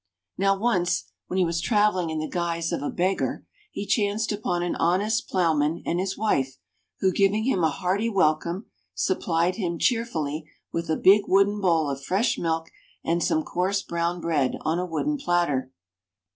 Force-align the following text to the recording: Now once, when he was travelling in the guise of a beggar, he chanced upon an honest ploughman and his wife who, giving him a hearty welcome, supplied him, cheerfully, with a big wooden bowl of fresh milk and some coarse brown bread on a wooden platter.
Now 0.35 0.57
once, 0.57 1.03
when 1.27 1.37
he 1.37 1.45
was 1.45 1.61
travelling 1.61 2.09
in 2.09 2.17
the 2.17 2.27
guise 2.27 2.71
of 2.71 2.81
a 2.81 2.89
beggar, 2.89 3.45
he 3.71 3.85
chanced 3.85 4.31
upon 4.31 4.63
an 4.63 4.75
honest 4.77 5.29
ploughman 5.29 5.83
and 5.85 5.99
his 5.99 6.17
wife 6.17 6.57
who, 7.01 7.11
giving 7.11 7.43
him 7.43 7.63
a 7.63 7.69
hearty 7.69 8.09
welcome, 8.09 8.65
supplied 8.95 9.57
him, 9.57 9.77
cheerfully, 9.77 10.49
with 10.71 10.89
a 10.89 10.97
big 10.97 11.25
wooden 11.27 11.61
bowl 11.61 11.87
of 11.87 12.03
fresh 12.03 12.39
milk 12.39 12.71
and 13.03 13.23
some 13.23 13.43
coarse 13.43 13.83
brown 13.83 14.19
bread 14.19 14.55
on 14.61 14.79
a 14.79 14.87
wooden 14.87 15.17
platter. 15.19 15.71